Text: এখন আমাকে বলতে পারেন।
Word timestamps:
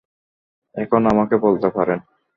এখন 0.75 1.01
আমাকে 1.05 1.35
বলতে 1.37 1.67
পারেন। 1.69 1.99